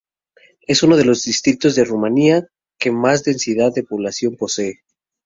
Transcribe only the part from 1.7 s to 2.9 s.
de Rumanía que